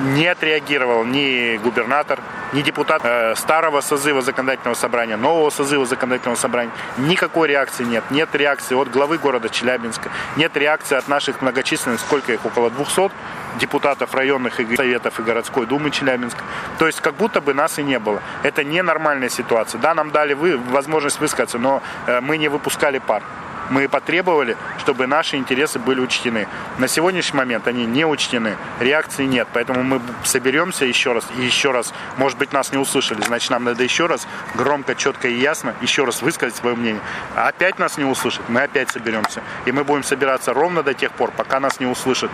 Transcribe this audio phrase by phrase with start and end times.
[0.00, 2.20] не отреагировал ни губернатор,
[2.52, 6.70] ни депутат э, старого созыва законодательного собрания, нового созыва законодательного собрания.
[6.98, 8.04] Никакой реакции нет.
[8.10, 13.10] Нет реакции от главы города Челябинска, нет реакции от наших многочисленных, сколько их, около 200
[13.58, 16.42] депутатов районных и советов и городской думы Челябинска.
[16.78, 18.20] То есть как будто бы нас и не было.
[18.42, 19.80] Это ненормальная ситуация.
[19.80, 23.22] Да, нам дали вы, возможность высказаться, но э, мы не выпускали пар
[23.70, 26.46] мы потребовали, чтобы наши интересы были учтены.
[26.78, 31.70] На сегодняшний момент они не учтены, реакции нет, поэтому мы соберемся еще раз и еще
[31.70, 35.74] раз, может быть, нас не услышали, значит, нам надо еще раз громко, четко и ясно
[35.80, 37.02] еще раз высказать свое мнение.
[37.34, 39.42] Опять нас не услышат, мы опять соберемся.
[39.64, 42.30] И мы будем собираться ровно до тех пор, пока нас не услышат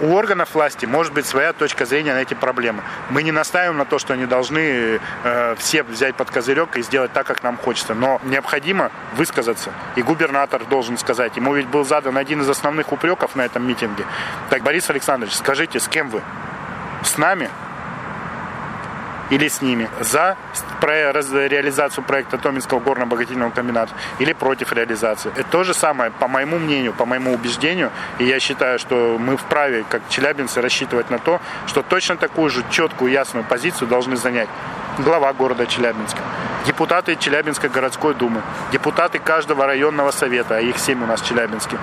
[0.00, 2.82] у органов власти может быть своя точка зрения на эти проблемы.
[3.10, 7.12] Мы не настаиваем на то, что они должны э, все взять под козырек и сделать
[7.12, 7.94] так, как нам хочется.
[7.94, 9.72] Но необходимо высказаться.
[9.96, 11.36] И губернатор должен сказать.
[11.36, 14.04] Ему ведь был задан один из основных упреков на этом митинге.
[14.50, 16.22] Так, Борис Александрович, скажите, с кем вы?
[17.02, 17.50] С нами?
[19.30, 20.36] Или с ними за
[20.72, 25.30] реализацию проекта Томинского горно-обогатительного комбината или против реализации.
[25.36, 29.36] Это то же самое, по моему мнению, по моему убеждению, и я считаю, что мы
[29.36, 34.48] вправе, как челябинцы, рассчитывать на то, что точно такую же четкую, ясную позицию должны занять
[34.98, 36.18] глава города Челябинска,
[36.66, 38.42] депутаты Челябинской городской думы,
[38.72, 41.76] депутаты каждого районного совета, а их семь у нас в Челябинске.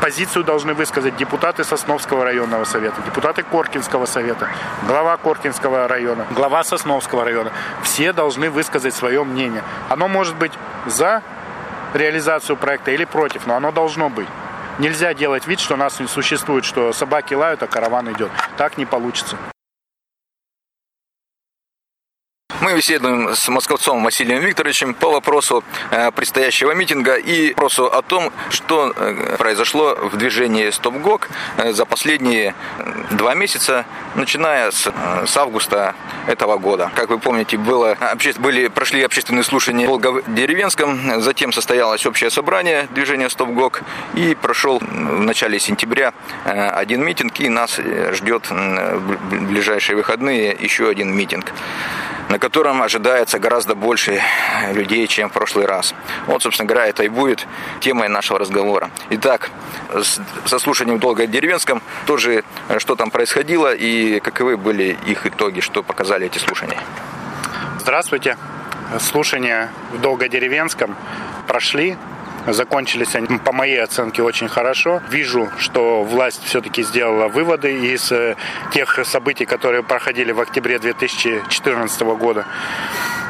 [0.00, 4.48] Позицию должны высказать депутаты Сосновского районного совета, депутаты Коркинского совета,
[4.88, 6.85] глава Коркинского района, глава Сосновского
[7.24, 7.52] района.
[7.82, 9.62] Все должны высказать свое мнение.
[9.88, 10.52] Оно может быть
[10.86, 11.22] за
[11.94, 14.28] реализацию проекта или против, но оно должно быть.
[14.78, 18.30] Нельзя делать вид, что нас не существует, что собаки лают, а караван идет.
[18.56, 19.36] Так не получится.
[22.62, 28.32] Мы беседуем с московцом Василием Викторовичем по вопросу э, предстоящего митинга и вопросу о том,
[28.48, 32.54] что э, произошло в движении «Стоп-ГОК» э, за последние
[33.10, 33.84] два месяца,
[34.14, 34.90] начиная с,
[35.26, 35.94] с августа
[36.26, 36.90] этого года.
[36.94, 37.98] Как вы помните, было,
[38.38, 43.82] были, прошли общественные слушания в Волго-Деревенском, затем состоялось общее собрание движения «Стоп-ГОК»
[44.14, 46.14] и прошел в начале сентября
[46.44, 47.78] один митинг, и нас
[48.12, 51.52] ждет в ближайшие выходные еще один митинг
[52.28, 54.20] на котором ожидается гораздо больше
[54.72, 55.94] людей, чем в прошлый раз.
[56.26, 57.46] Вот, собственно говоря, это и будет
[57.80, 58.90] темой нашего разговора.
[59.10, 59.50] Итак,
[60.44, 62.44] со слушанием долго в деревенском тоже,
[62.78, 66.80] что там происходило и каковы были их итоги, что показали эти слушания.
[67.78, 68.36] Здравствуйте.
[69.00, 70.96] Слушания в Долгодеревенском
[71.46, 71.96] прошли.
[72.46, 75.02] Закончились они, по моей оценке, очень хорошо.
[75.10, 78.36] Вижу, что власть все-таки сделала выводы из э,
[78.72, 82.46] тех событий, которые проходили в октябре 2014 года.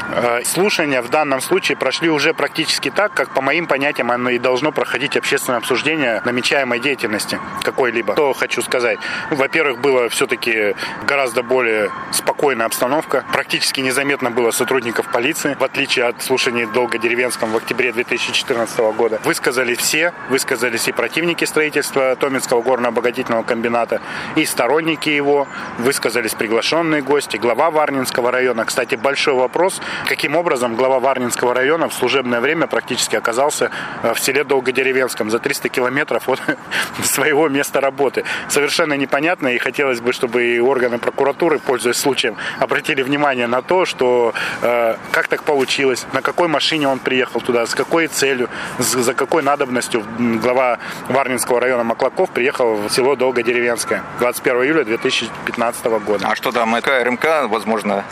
[0.08, 4.38] Э, слушания в данном случае прошли уже практически так, как по моим понятиям оно и
[4.38, 8.14] должно проходить общественное обсуждение намечаемой деятельности какой-либо.
[8.14, 8.98] Что хочу сказать?
[9.30, 10.74] Ну, во-первых, было все-таки
[11.06, 13.24] гораздо более спокойная обстановка.
[13.32, 19.20] Практически незаметно было сотрудников полиции, в отличие от слушаний долго деревенском в октябре 2014 года.
[19.24, 24.00] Высказались все, высказались и противники строительства Томинского горно-обогатительного комбината,
[24.36, 28.64] и сторонники его, высказались приглашенные гости, глава Варнинского района.
[28.64, 33.70] Кстати, большой вопрос, Каким образом глава Варнинского района в служебное время практически оказался
[34.02, 36.40] э, в селе Долгодеревенском за 300 километров от
[37.02, 38.24] своего места работы?
[38.48, 43.84] Совершенно непонятно, и хотелось бы, чтобы и органы прокуратуры, пользуясь случаем, обратили внимание на то,
[43.84, 48.48] что э, как так получилось, на какой машине он приехал туда, с какой целью,
[48.78, 56.28] за какой надобностью глава Варнинского района Маклаков приехал в село Долгодеревенское 21 июля 2015 года.
[56.28, 58.04] А что там, РМК, возможно,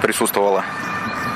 [0.00, 0.64] присутствовала?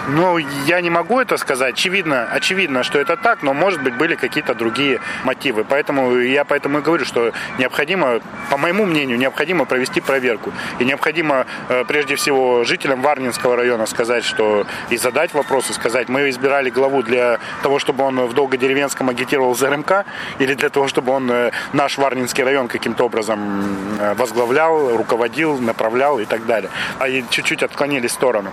[0.09, 1.75] Ну, я не могу это сказать.
[1.75, 5.65] Очевидно, очевидно, что это так, но, может быть, были какие-то другие мотивы.
[5.65, 10.53] Поэтому я поэтому и говорю, что необходимо, по моему мнению, необходимо провести проверку.
[10.78, 16.31] И необходимо, э, прежде всего, жителям Варнинского района сказать, что и задать вопросы, сказать, мы
[16.31, 20.05] избирали главу для того, чтобы он в Долгодеревенском агитировал за РМК,
[20.39, 26.21] или для того, чтобы он э, наш Варнинский район каким-то образом э, возглавлял, руководил, направлял
[26.21, 26.71] и так далее.
[27.01, 28.53] А чуть-чуть отклонились в сторону.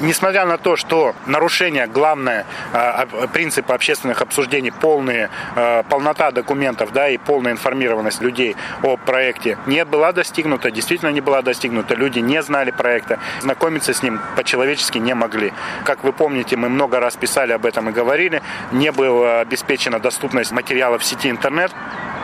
[0.00, 6.92] Несмотря на то, что что нарушение, главное, а, принципа общественных обсуждений, полные, а, полнота документов
[6.94, 11.94] да, и полная информированность людей о проекте не была достигнута, действительно не была достигнута.
[11.94, 15.52] Люди не знали проекта, знакомиться с ним по-человечески не могли.
[15.84, 18.40] Как вы помните, мы много раз писали об этом и говорили,
[18.72, 21.70] не была обеспечена доступность материалов в сети интернет,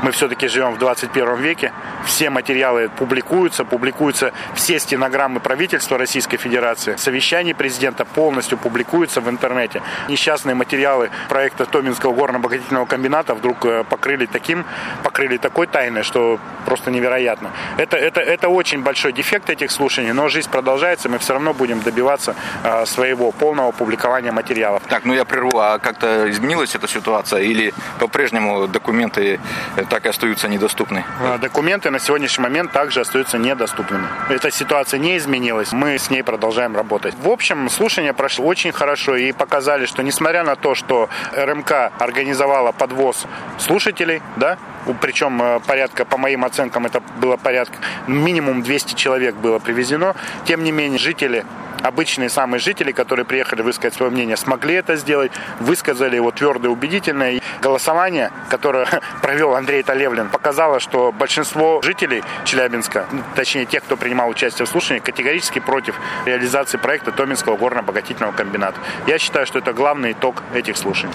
[0.05, 1.73] Мы все-таки живем в 21 веке.
[2.05, 6.97] Все материалы публикуются, публикуются все стенограммы правительства Российской Федерации.
[6.97, 9.83] Совещания президента полностью публикуются в интернете.
[10.09, 14.65] Несчастные материалы проекта Томинского горно-обогатительного комбината вдруг э, покрыли таким,
[15.03, 17.51] покрыли такой тайной, что просто невероятно.
[17.77, 21.81] Это, это, это очень большой дефект этих слушаний, но жизнь продолжается, мы все равно будем
[21.81, 24.83] добиваться э, своего полного публикования материалов.
[24.89, 29.41] Так, ну я прерву, а как-то изменилась эта ситуация или по-прежнему документы
[29.89, 31.05] так и остаются недоступны?
[31.41, 34.07] Документы на сегодняшний момент также остаются недоступными.
[34.29, 37.15] Эта ситуация не изменилась, мы с ней продолжаем работать.
[37.23, 42.73] В общем, слушания прошли очень хорошо и показали, что несмотря на то, что РМК организовала
[42.73, 43.27] подвоз
[43.59, 44.59] слушателей, да,
[45.01, 47.77] причем э, порядка, по моим оценкам, это было порядка,
[48.07, 50.15] минимум 200 человек было привезено.
[50.45, 51.45] Тем не менее, жители
[51.85, 56.71] обычные самые жители, которые приехали высказать свое мнение, смогли это сделать, высказали его твердо и
[56.71, 57.35] убедительно.
[57.35, 58.89] И голосование, которое
[59.23, 64.69] провел Андрей Талевлин, показало, что большинство жителей Челябинска, ну, точнее тех, кто принимал участие в
[64.69, 65.95] слушании, категорически против
[66.25, 68.81] реализации проекта Томинского горно-обогатительного комбината.
[69.07, 71.15] Я считаю, что это главный итог этих слушаний.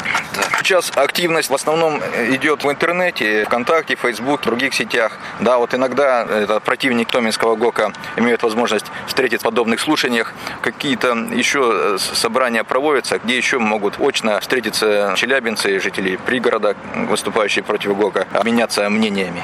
[0.59, 1.99] Сейчас активность в основном
[2.29, 5.17] идет в интернете, ВКонтакте, Фейсбуке, других сетях.
[5.39, 11.71] Да, вот иногда этот противник Томинского ГОКа имеет возможность встретить в подобных слушаниях какие-то еще
[11.73, 16.75] э, собрания проводятся, где еще могут очно встретиться челябинцы и жители пригорода,
[17.07, 19.43] выступающие против ГОКа, обменяться мнениями.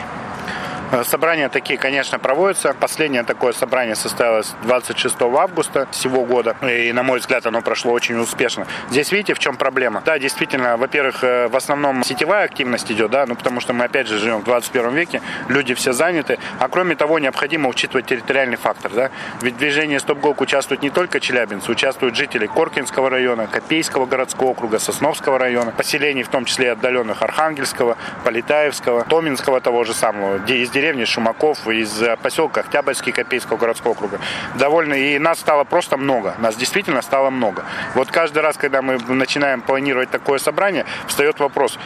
[0.91, 2.73] Э, собрания такие, конечно, проводятся.
[2.79, 6.55] Последнее такое собрание состоялось 26 августа всего года.
[6.61, 8.67] И, на мой взгляд, оно прошло очень успешно.
[8.91, 10.01] Здесь видите, в чем проблема?
[10.05, 14.07] Да, действительно, во-первых, э, в основном сетевая активность идет, да, ну потому что мы, опять
[14.07, 16.37] же, живем в 21 веке, люди все заняты.
[16.59, 19.09] А кроме того, необходимо учитывать территориальный фактор, да.
[19.41, 24.77] Ведь в движении Стоп-Гок участвуют не только челябинцы, участвуют жители Коркинского района, Копейского городского округа,
[24.77, 30.74] Сосновского района, поселений, в том числе отдаленных Архангельского, Полетаевского, Томинского того же самого, где из
[30.75, 34.19] деревни Шумаков, из э, поселка Октябрьский Копейского городского округа.
[34.55, 36.35] Довольно, и нас стало просто много.
[36.39, 37.63] Нас действительно стало много.
[37.95, 41.79] Вот каждый раз, когда мы начинаем планировать такое собрание, встает вопрос,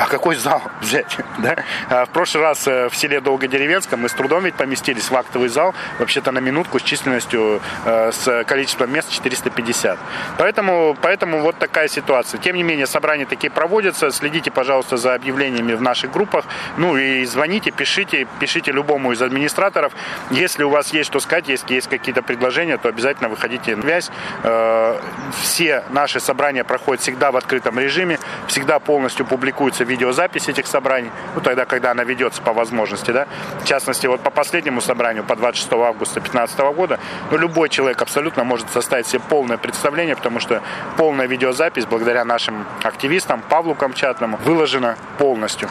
[0.00, 1.16] а какой зал взять?
[1.38, 1.56] Да?
[1.88, 5.48] А в прошлый раз э, в селе Долгодеревенском мы с трудом ведь поместились в актовый
[5.48, 9.98] зал, вообще-то на минутку с численностью, э, с количеством мест 450.
[10.38, 12.38] Поэтому, поэтому вот такая ситуация.
[12.38, 14.10] Тем не менее, собрания такие проводятся.
[14.10, 16.46] Следите, пожалуйста, за объявлениями в наших группах.
[16.78, 19.92] Ну и звоните, пишите, пишите любому из администраторов.
[20.30, 24.10] Если у вас есть что сказать, если есть какие-то предложения, то обязательно выходите на связь.
[24.44, 25.00] Э,
[25.42, 31.40] все наши собрания проходят всегда в открытом режиме, всегда полностью публикуются видеозапись этих собраний, ну
[31.40, 33.26] тогда, когда она ведется по возможности, да.
[33.62, 36.98] В частности, вот по последнему собранию, по 26 августа 2015 года,
[37.30, 40.62] ну любой человек абсолютно может составить себе полное представление, потому что
[40.96, 45.68] полная видеозапись, благодаря нашим активистам, Павлу Камчатному, выложена полностью.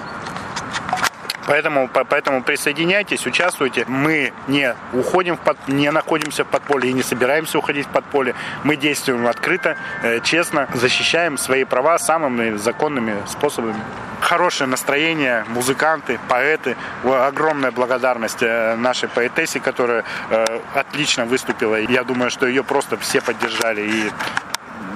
[1.49, 3.83] Поэтому, поэтому присоединяйтесь, участвуйте.
[3.87, 8.35] Мы не уходим, в под, не находимся в подполье и не собираемся уходить в подполье.
[8.63, 13.73] Мы действуем открыто, э, честно, защищаем свои права самыми законными способами
[14.21, 16.77] хорошее настроение, музыканты, поэты.
[17.03, 21.79] Огромная благодарность э, нашей поэтессе, которая э, отлично выступила.
[21.79, 23.81] Я думаю, что ее просто все поддержали.
[23.81, 24.11] И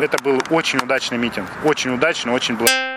[0.03, 1.47] это был очень удачный митинг.
[1.63, 2.93] Очень удачный, очень благодарный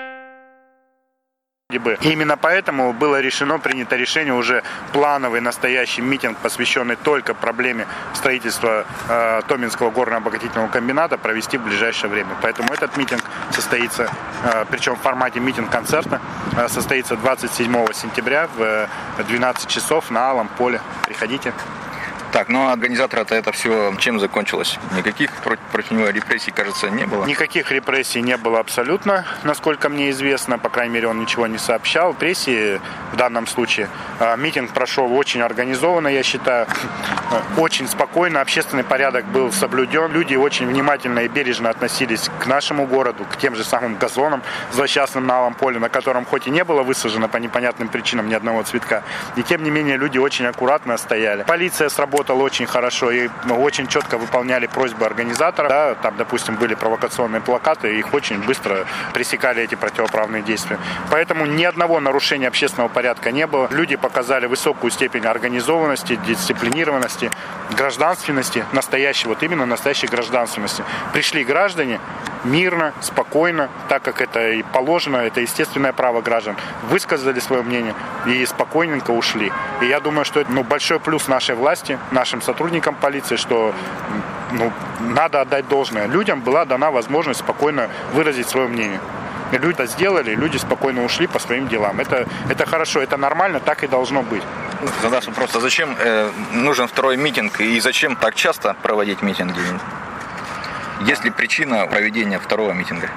[1.78, 1.98] бы.
[2.00, 8.84] И именно поэтому было решено, принято решение уже плановый настоящий митинг, посвященный только проблеме строительства
[9.08, 12.36] э, Томинского горно-обогатительного комбината, провести в ближайшее время.
[12.40, 14.08] Поэтому этот митинг состоится,
[14.44, 16.20] э, причем в формате митинг-концерта,
[16.56, 18.88] э, состоится 27 сентября в
[19.26, 20.80] 12 часов на Алом поле.
[21.04, 21.52] Приходите.
[22.36, 24.78] Так, ну а организатора-то это все чем закончилось?
[24.94, 25.30] Никаких
[25.72, 27.24] против него репрессий, кажется, не было?
[27.24, 30.58] Никаких репрессий не было абсолютно, насколько мне известно.
[30.58, 32.12] По крайней мере, он ничего не сообщал.
[32.12, 32.78] Прессе
[33.14, 33.88] в данном случае.
[34.20, 36.66] А, митинг прошел очень организованно, я считаю.
[37.56, 38.42] Очень спокойно.
[38.42, 40.12] Общественный порядок был соблюден.
[40.12, 45.26] Люди очень внимательно и бережно относились к нашему городу, к тем же самым газонам злосчастным
[45.26, 48.62] на Алом поле, на котором хоть и не было высажено по непонятным причинам ни одного
[48.62, 49.04] цветка.
[49.36, 51.42] И тем не менее люди очень аккуратно стояли.
[51.44, 55.68] Полиция сработала работал очень хорошо и очень четко выполняли просьбы организатора.
[55.68, 60.78] Да, там, допустим, были провокационные плакаты, их очень быстро пресекали эти противоправные действия.
[61.10, 63.68] Поэтому ни одного нарушения общественного порядка не было.
[63.70, 67.30] Люди показали высокую степень организованности, дисциплинированности,
[67.76, 70.82] гражданственности, настоящей, вот именно настоящей гражданственности.
[71.12, 72.00] Пришли граждане,
[72.44, 76.56] мирно, спокойно, так как это и положено, это естественное право граждан,
[76.90, 77.94] высказали свое мнение
[78.26, 79.52] и спокойненько ушли.
[79.82, 83.74] И я думаю, что это ну, большой плюс нашей власти, нашим сотрудникам полиции, что
[84.52, 86.06] ну, надо отдать должное.
[86.06, 89.00] Людям была дана возможность спокойно выразить свое мнение.
[89.52, 92.00] Люди это сделали, люди спокойно ушли по своим делам.
[92.00, 94.42] Это, это хорошо, это нормально, так и должно быть.
[95.02, 99.60] Задашь вопрос, а зачем э, нужен второй митинг и зачем так часто проводить митинги?
[101.02, 103.10] Есть ли причина проведения второго митинга?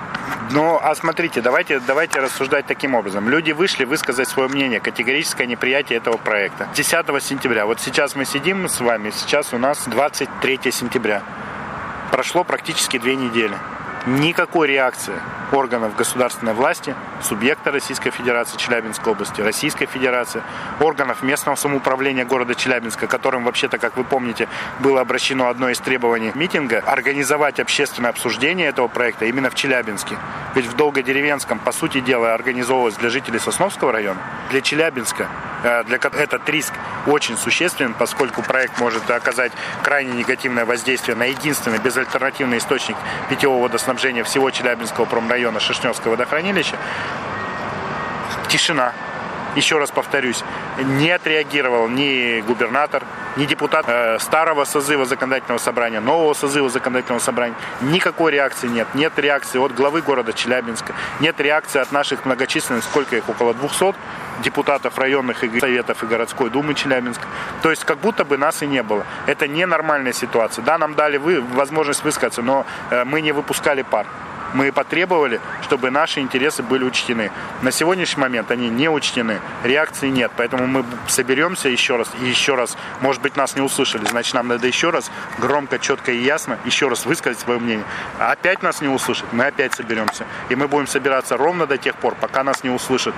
[0.52, 3.30] Ну, а смотрите, давайте, давайте рассуждать таким образом.
[3.30, 6.68] Люди вышли высказать свое мнение, категорическое неприятие этого проекта.
[6.74, 7.66] 10 сентября.
[7.66, 11.22] Вот сейчас мы сидим с вами, сейчас у нас 23 сентября.
[12.12, 13.56] Прошло практически две недели
[14.08, 15.14] никакой реакции
[15.52, 20.44] органов государственной власти, субъекта Российской Федерации Челябинской области, Российской Федерации,
[20.80, 24.48] органов местного самоуправления города Челябинска, которым вообще-то, как вы помните,
[24.80, 30.18] было обращено одно из требований митинга, организовать общественное обсуждение этого проекта именно в Челябинске.
[30.56, 34.20] Ведь в Долгодеревенском, по сути дела, организовывалось для жителей Сосновского района,
[34.52, 35.28] для Челябинска
[35.64, 36.74] Э, для этот риск
[37.06, 39.52] очень существенен, поскольку проект может оказать
[39.84, 42.96] крайне негативное воздействие на единственный безальтернативный источник
[43.30, 46.78] питьевого водоснабжения всего Челябинского промрайона Шишневского водохранилища.
[48.48, 48.94] Тишина.
[49.56, 50.44] Еще раз повторюсь,
[50.78, 53.04] не отреагировал ни губернатор,
[53.36, 57.56] ни депутат э, старого созыва законодательного собрания, нового созыва законодательного собрания.
[57.82, 58.88] Никакой реакции нет.
[58.94, 63.96] Нет реакции от главы города Челябинска, нет реакции от наших многочисленных, сколько их, около 200
[64.44, 67.28] депутатов районных и советов и городской думы Челябинска.
[67.62, 69.06] То есть как будто бы нас и не было.
[69.26, 70.64] Это ненормальная ситуация.
[70.64, 74.06] Да, нам дали вы, возможность высказаться, но э, мы не выпускали пар.
[74.54, 77.32] Мы потребовали, чтобы наши интересы были учтены.
[77.62, 80.32] На сегодняшний момент они не учтены, реакции нет.
[80.36, 84.48] Поэтому мы соберемся еще раз и еще раз, может быть, нас не услышали, значит, нам
[84.48, 87.86] надо еще раз громко, четко и ясно еще раз высказать свое мнение.
[88.20, 90.26] опять нас не услышат, мы опять соберемся.
[90.50, 93.14] И мы будем собираться ровно до тех пор, пока нас не услышат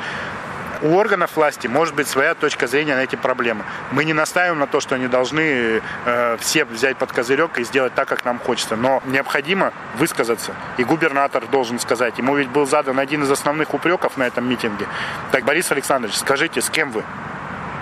[0.82, 3.64] у органов власти может быть своя точка зрения на эти проблемы.
[3.92, 7.94] Мы не настаиваем на то, что они должны э, все взять под козырек и сделать
[7.94, 8.76] так, как нам хочется.
[8.76, 10.54] Но необходимо высказаться.
[10.78, 12.18] И губернатор должен сказать.
[12.18, 14.88] Ему ведь был задан один из основных упреков на этом митинге.
[15.32, 17.04] Так, Борис Александрович, скажите, с кем вы?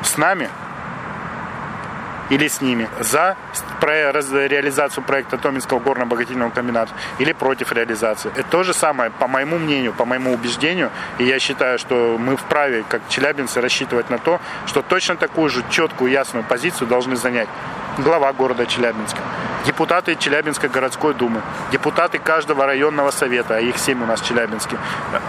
[0.03, 0.49] С нами?
[2.29, 2.87] Или с ними.
[2.99, 3.35] За
[3.81, 8.31] реализацию проекта Томинского горно-обогатительного комбината или против реализации.
[8.35, 12.35] Это то же самое, по моему мнению, по моему убеждению, и я считаю, что мы
[12.35, 17.47] вправе, как челябинцы, рассчитывать на то, что точно такую же четкую, ясную позицию должны занять
[17.99, 19.19] глава города Челябинска,
[19.65, 21.41] депутаты Челябинской городской думы,
[21.71, 24.77] депутаты каждого районного совета, а их семь у нас в Челябинске.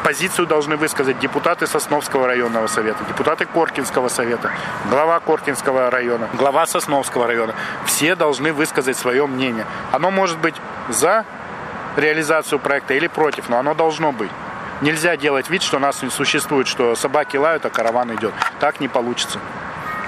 [0.04, 4.52] Позицию должны высказать депутаты Сосновского районного совета, депутаты Коркинского совета,
[4.88, 7.54] глава Коркинского района, глава Сосновского района.
[7.86, 9.66] Все должны высказать свое мнение.
[9.92, 10.54] Оно может быть
[10.88, 11.24] за
[11.96, 14.30] реализацию проекта или против, но оно должно быть.
[14.80, 18.32] Нельзя делать вид, что нас не существует, что собаки лают, а караван идет.
[18.60, 19.38] Так не получится.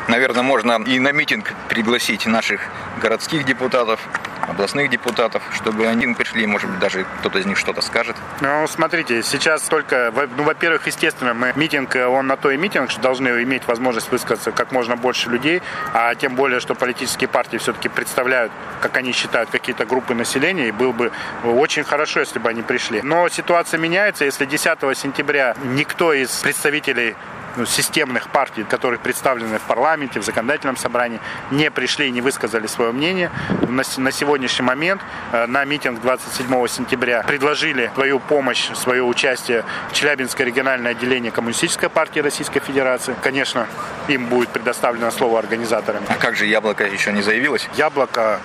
[0.08, 2.60] Наверное, можно и на митинг пригласить наших
[3.00, 4.00] городских депутатов,
[4.42, 8.16] областных депутатов, чтобы они пришли, может быть, даже кто-то из них что-то скажет.
[8.40, 13.00] Ну, смотрите, сейчас только, ну, во-первых, естественно, мы митинг, он на то и митинг, что
[13.00, 15.62] должны иметь возможность высказаться как можно больше людей,
[15.94, 20.72] а тем более, что политические партии все-таки представляют, как они считают, какие-то группы населения, и
[20.72, 21.12] было бы
[21.44, 23.00] очень хорошо, если бы они пришли.
[23.02, 27.14] Но ситуация меняется, если 10 сентября никто из представителей
[27.56, 32.66] ну, системных партий, которые представлены в парламенте, в законодательном собрании, не пришли и не высказали
[32.66, 33.30] свое мнение.
[33.68, 35.00] На, на сегодняшний момент
[35.32, 42.20] э, на митинг 27 сентября предложили свою помощь, свое участие Челябинское региональное отделение Коммунистической партии
[42.20, 43.14] Российской Федерации.
[43.22, 43.66] Конечно,
[44.08, 46.02] им будет предоставлено слово организаторам.
[46.08, 47.68] А как же Яблоко еще не заявилось?
[47.76, 48.40] Яблоко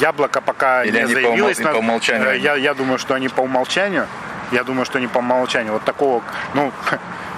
[0.00, 1.58] Яблоко пока Или не заявилось.
[1.58, 2.30] По, по умолчанию?
[2.30, 4.06] Э, я, я думаю, что они по умолчанию.
[4.52, 5.72] Я думаю, что они по умолчанию.
[5.72, 6.22] Вот такого,
[6.54, 6.72] ну,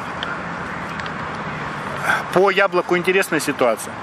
[2.37, 3.95] по яблоку интересная ситуация.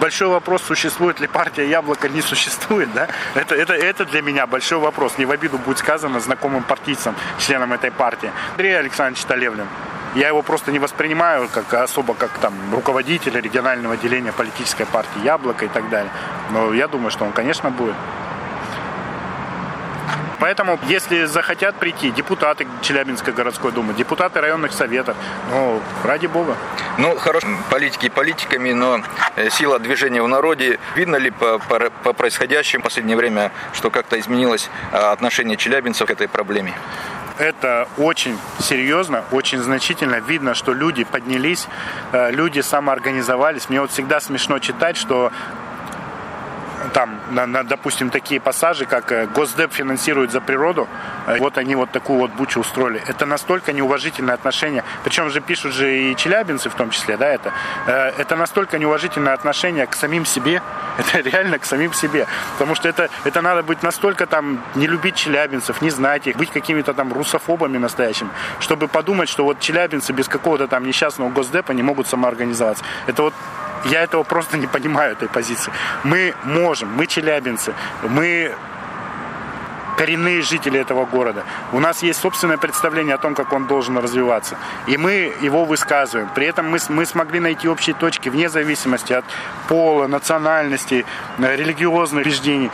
[0.00, 3.08] Большой вопрос, существует ли партия Яблоко, не существует, да?
[3.34, 5.18] Это, это, это для меня большой вопрос.
[5.18, 8.30] Не в обиду будет сказано знакомым партийцам, членам этой партии.
[8.52, 9.66] Андрей Александрович Талевлин.
[10.14, 15.64] Я его просто не воспринимаю как особо как там руководителя регионального отделения политической партии Яблоко
[15.64, 16.12] и так далее.
[16.52, 17.96] Но я думаю, что он, конечно, будет.
[20.38, 25.16] Поэтому, если захотят прийти депутаты Челябинской городской думы, депутаты районных советов,
[25.52, 26.56] ну, ради бога.
[26.98, 29.02] Ну, хорошие политики политиками, но
[29.36, 30.78] э, сила движения в народе.
[30.94, 36.08] Видно ли по, по, по происходящему в последнее время, что как-то изменилось а, отношение челябинцев
[36.08, 36.74] к этой проблеме?
[37.40, 40.16] это очень серьезно, очень значительно.
[40.16, 41.68] Видно, что люди поднялись,
[42.12, 43.70] э, люди самоорганизовались.
[43.70, 45.32] Мне вот всегда смешно читать, что
[46.92, 50.88] там, на, на, допустим, такие пассажи, как э, Госдеп финансирует за природу,
[51.26, 53.02] э, вот они вот такую вот бучу устроили.
[53.06, 57.52] Это настолько неуважительное отношение, причем же пишут же и челябинцы в том числе, да, это,
[57.86, 60.62] э, это настолько неуважительное отношение к самим себе,
[60.98, 65.14] это реально к самим себе, потому что это, это надо быть настолько там, не любить
[65.14, 70.28] челябинцев, не знать их, быть какими-то там русофобами настоящими, чтобы подумать, что вот челябинцы без
[70.28, 72.84] какого-то там несчастного Госдепа не могут самоорганизоваться.
[73.06, 73.34] Это вот
[73.84, 75.72] я этого просто не понимаю, этой позиции.
[76.04, 77.74] Мы можем, мы челябинцы,
[78.08, 78.54] мы
[80.00, 81.44] коренные жители этого города.
[81.72, 84.56] У нас есть собственное представление о том, как он должен развиваться.
[84.86, 86.30] И мы его высказываем.
[86.34, 89.26] При этом мы, мы смогли найти общие точки вне зависимости от
[89.68, 91.04] пола, национальности,
[91.38, 92.70] религиозных убеждений.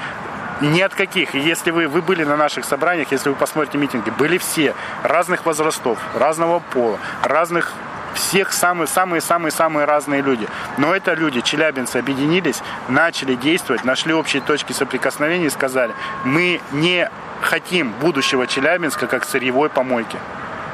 [0.60, 1.34] Ни от каких.
[1.34, 5.44] И если вы, вы были на наших собраниях, если вы посмотрите митинги, были все разных
[5.46, 7.72] возрастов, разного пола, разных
[8.16, 10.49] всех самые-самые-самые-самые разные люди.
[10.78, 15.94] Но это люди, челябинцы, объединились, начали действовать, нашли общие точки соприкосновения и сказали,
[16.25, 17.08] мы не
[17.40, 20.18] хотим будущего Челябинска как сырьевой помойки.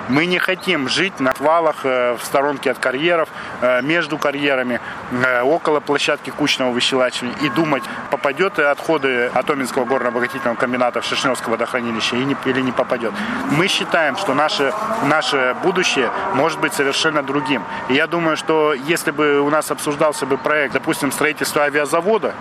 [0.09, 3.29] Мы не хотим жить на отвалах э, в сторонке от карьеров,
[3.61, 4.81] э, между карьерами,
[5.11, 12.17] э, около площадки кучного высчелачивания и думать, попадет отходы Атоминского горно-обогатительного комбината в Шишневское водохранилище
[12.17, 13.13] или не попадет.
[13.51, 14.73] Мы считаем, что наше,
[15.05, 17.63] наше будущее может быть совершенно другим.
[17.89, 22.35] И я думаю, что если бы у нас обсуждался бы проект, допустим, строительства авиазавода,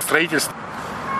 [0.00, 0.54] строительство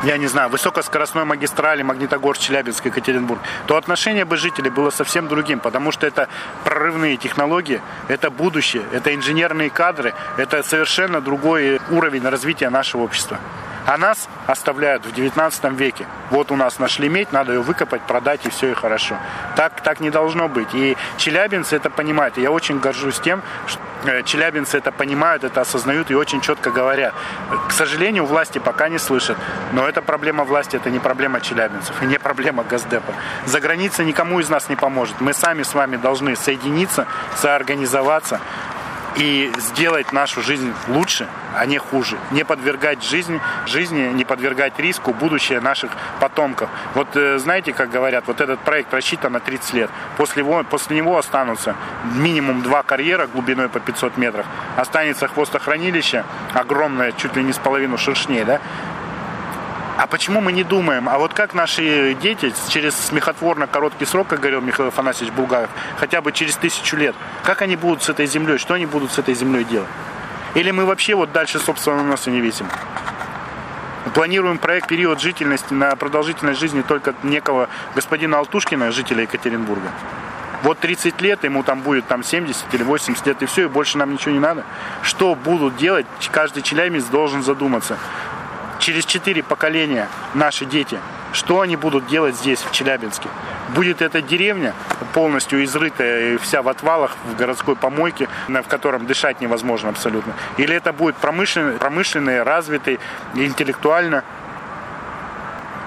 [0.05, 5.61] я не знаю, высокоскоростной магистрали Магнитогорск, Челябинск, Екатеринбург, то отношение бы жителей было совсем другим,
[5.61, 6.28] потому что это
[6.64, 13.38] прорывные технологии, это будущее, это инженерные кадры, это совершенно другой уровень развития нашего общества.
[13.88, 16.04] А нас оставляют в 19 веке.
[16.28, 19.16] Вот у нас нашли медь, надо ее выкопать, продать, и все, и хорошо.
[19.57, 20.75] Так, так не должно быть.
[20.75, 22.37] И челябинцы это понимают.
[22.37, 26.71] И я очень горжусь тем, что э, челябинцы это понимают, это осознают и очень четко
[26.71, 27.14] говорят.
[27.66, 29.38] К сожалению, власти пока не слышат.
[29.73, 33.14] Но это проблема власти, это не проблема челябинцев и не проблема Газдепа.
[33.47, 35.18] За границей никому из нас не поможет.
[35.23, 38.38] Мы сами с вами должны соединиться, соорганизоваться,
[39.17, 42.17] и сделать нашу жизнь лучше, а не хуже.
[42.31, 46.69] Не подвергать жизни, жизни, не подвергать риску будущее наших потомков.
[46.95, 49.91] Вот э, знаете, как говорят, вот этот проект рассчитан на 30 лет.
[50.17, 51.75] После него, после него останутся
[52.15, 54.47] минимум два карьера глубиной по 500 метров.
[54.77, 56.25] Останется хвостохранилище,
[56.55, 58.61] огромное, чуть ли не с половину шершней, да,
[59.99, 64.38] а почему мы не думаем, а вот как наши дети через смехотворно короткий срок, как
[64.38, 68.59] говорил Михаил Афанасьевич Булгаев, хотя бы через тысячу лет, как они будут с этой землей,
[68.59, 69.88] что они будут с этой землей делать?
[70.55, 72.69] Или мы вообще вот дальше собственного носа не весим?
[74.14, 79.90] Планируем проект период жительности на продолжительность жизни только некого господина Алтушкина, жителя Екатеринбурга.
[80.62, 83.99] Вот 30 лет, ему там будет там 70 или 80 лет, и все, и больше
[83.99, 84.64] нам ничего не надо.
[85.03, 87.99] Что будут делать, каждый челябинец должен задуматься
[88.88, 90.98] через четыре поколения наши дети,
[91.35, 93.29] что они будут делать здесь, в Челябинске?
[93.74, 94.72] Будет эта деревня
[95.12, 100.33] полностью изрытая, вся в отвалах, в городской помойке, в котором дышать невозможно абсолютно?
[100.57, 102.98] Или это будет промышленный, промышленный развитый,
[103.35, 104.24] интеллектуально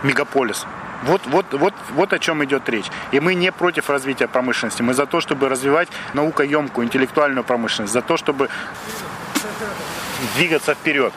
[0.03, 0.67] мегаполис?
[1.01, 2.85] Вот, вот, вот, вот о чем идет речь.
[3.09, 4.83] И мы не против развития промышленности.
[4.83, 8.47] Мы за то, чтобы развивать наукоемкую, интеллектуальную промышленность, за то, чтобы
[10.35, 11.13] двигаться вперед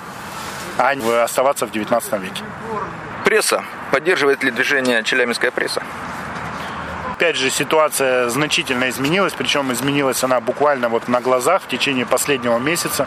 [0.78, 2.42] а не оставаться в 19 веке.
[3.24, 3.64] Пресса.
[3.90, 5.82] Поддерживает ли движение челябинская пресса?
[7.12, 12.58] Опять же, ситуация значительно изменилась, причем изменилась она буквально вот на глазах в течение последнего
[12.58, 13.06] месяца.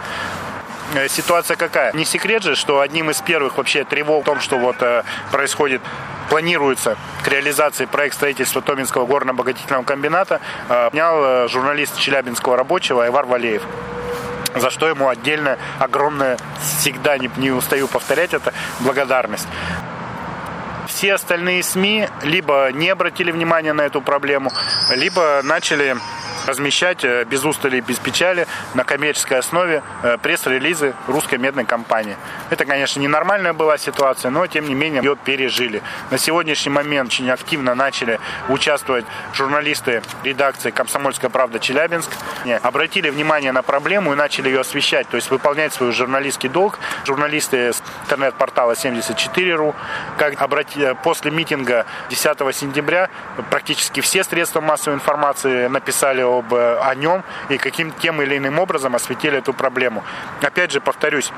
[0.96, 1.92] Э, ситуация какая?
[1.92, 5.82] Не секрет же, что одним из первых вообще тревог в том, что вот э, происходит
[6.30, 10.40] планируется к реализации проект строительства Томинского горно-обогатительного комбината,
[10.92, 13.64] снял э, журналист Челябинского рабочего Айвар Валеев
[14.56, 16.38] за что ему отдельно огромная,
[16.80, 19.48] всегда не, не устаю повторять это, благодарность.
[20.88, 24.52] Все остальные СМИ либо не обратили внимания на эту проблему,
[24.92, 25.98] либо начали
[26.48, 32.16] размещать э, без устали и без печали на коммерческой основе э, пресс-релизы русской медной компании.
[32.50, 35.84] Это, конечно, ненормальная была ситуация, но, тем не менее, ее пережили.
[36.10, 42.10] На сегодняшний момент очень активно начали участвовать журналисты редакции «Комсомольская правда» Челябинск.
[42.62, 46.80] Обратили внимание на проблему и начали ее освещать, то есть выполнять свой журналистский долг.
[47.06, 49.76] Журналисты с интернет-портала 74.ru,
[50.18, 50.94] как обрати...
[51.04, 53.10] после митинга 10 сентября
[53.50, 58.60] практически все средства массовой информации написали о об, о нем и каким тем или иным
[58.60, 60.04] образом осветили эту проблему.
[60.42, 61.32] Опять же, повторюсь,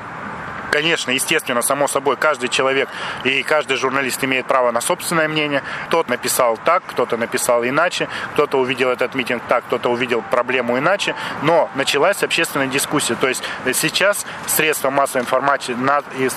[0.70, 2.88] Конечно, естественно, само собой, каждый человек
[3.24, 5.62] и каждый журналист имеет право на собственное мнение.
[5.88, 11.16] Кто-то написал так, кто-то написал иначе, кто-то увидел этот митинг так, кто-то увидел проблему иначе.
[11.42, 13.16] Но началась общественная дискуссия.
[13.16, 13.42] То есть
[13.74, 15.76] сейчас средства массовой информации,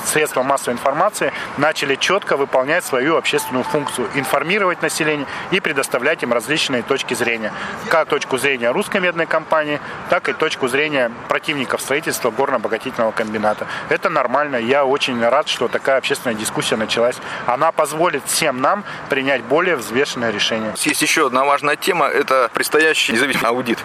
[0.06, 6.82] средства массовой информации начали четко выполнять свою общественную функцию, информировать население и предоставлять им различные
[6.82, 7.54] точки зрения.
[7.90, 13.68] Как точку зрения русской медной компании, так и точку зрения противников строительства горно-обогатительного комбината.
[13.90, 14.23] Это нормально.
[14.60, 17.18] Я очень рад, что такая общественная дискуссия началась.
[17.46, 20.74] Она позволит всем нам принять более взвешенное решение.
[20.78, 22.08] Есть еще одна важная тема.
[22.08, 23.80] Это предстоящий независимый аудит.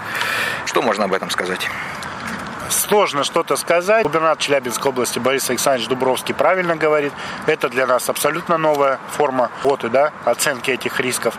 [0.67, 1.69] Что можно об этом сказать?
[2.71, 4.03] Сложно что-то сказать.
[4.03, 7.13] Губернатор Челябинской области Борис Александрович Дубровский правильно говорит.
[7.47, 11.35] Это для нас абсолютно новая форма работы, да, оценки этих рисков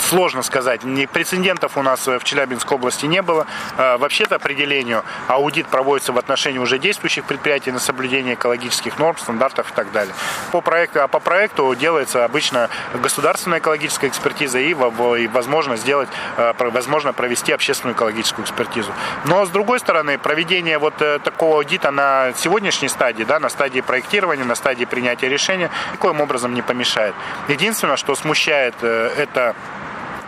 [0.00, 0.84] сложно сказать.
[0.84, 3.46] Ни прецедентов у нас в Челябинской области не было.
[3.76, 9.70] А, вообще-то определению аудит проводится в отношении уже действующих предприятий на соблюдение экологических норм, стандартов
[9.70, 10.14] и так далее.
[10.52, 16.54] По проекту, а по проекту делается обычно государственная экологическая экспертиза и, и возможно сделать, а,
[16.58, 18.92] возможно провести общественную экологическую экспертизу.
[19.24, 23.80] Но с другой стороны, проведение вот э, такого аудита на сегодняшней стадии, да, на стадии
[23.80, 27.14] проектирования, на стадии принятия решения, никоим образом не помешает.
[27.48, 29.54] Единственное, что смущает э, это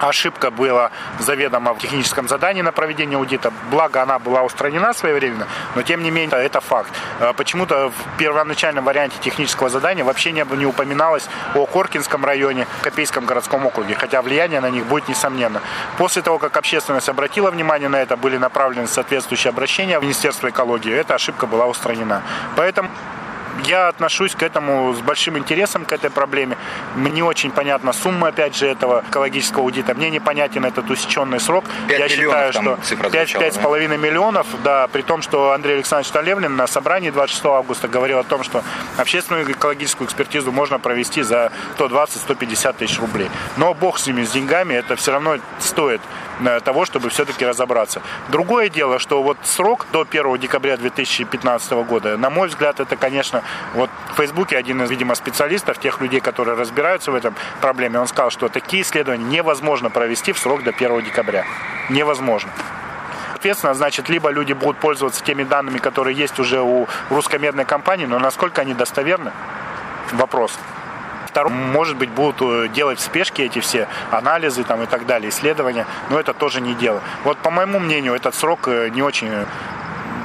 [0.03, 3.53] ошибка была заведомо в техническом задании на проведение аудита.
[3.71, 6.93] Благо, она была устранена своевременно, но тем не менее это факт.
[7.21, 13.27] А почему-то в первоначальном варианте технического задания вообще не, не упоминалось о Коркинском районе, Копейском
[13.27, 15.61] городском округе, хотя влияние на них будет несомненно.
[15.99, 20.93] После того, как общественность обратила внимание на это, были направлены соответствующие обращения в Министерство экологии,
[20.93, 22.23] эта ошибка была устранена.
[22.57, 22.91] Поэтому
[23.65, 26.57] я отношусь к этому с большим интересом, к этой проблеме.
[26.95, 29.95] Мне очень понятна сумма, опять же, этого экологического аудита.
[29.95, 31.65] Мне непонятен этот усеченный срок.
[31.89, 33.97] Я считаю, что 5-5,5 да?
[33.97, 38.43] миллионов, да, при том, что Андрей Александрович Толевлин на собрании 26 августа говорил о том,
[38.43, 38.63] что
[38.97, 43.31] общественную экологическую экспертизу можно провести за 120-150 тысяч рублей.
[43.57, 46.01] Но бог с ними, с деньгами, это все равно стоит
[46.41, 48.03] Э, того, чтобы все-таки разобраться.
[48.29, 53.42] Другое дело, что вот срок до 1 декабря 2015 года, на мой взгляд, это, конечно,
[53.75, 58.07] вот в Фейсбуке один из, видимо, специалистов, тех людей, которые разбираются в этом проблеме, он
[58.07, 61.45] сказал, что такие исследования невозможно провести в срок до 1 декабря.
[61.89, 62.51] Невозможно
[63.43, 68.07] соответственно, значит, либо люди будут пользоваться теми данными, которые есть уже у русской медной компании,
[68.07, 69.33] но насколько они достоверны?
[70.13, 70.57] Вопрос.
[71.27, 75.31] Второе, может быть, будут э, делать в спешке эти все анализы там, и так далее,
[75.31, 77.01] исследования, но это тоже не дело.
[77.25, 79.45] Вот по моему мнению, этот срок э, не очень э,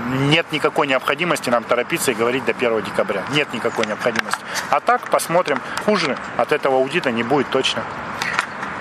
[0.08, 3.24] нет никакой необходимости нам торопиться и говорить до 1 декабря.
[3.32, 4.40] Нет никакой необходимости.
[4.70, 5.62] А так посмотрим.
[5.86, 7.84] Хуже от этого аудита не будет точно.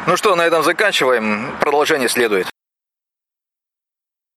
[0.06, 1.52] Ну что, на этом заканчиваем.
[1.60, 2.55] Продолжение следует.